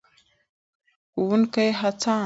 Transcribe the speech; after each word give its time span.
ښوونکي 1.11 1.67
هڅاند 1.79 2.03
دي. 2.03 2.19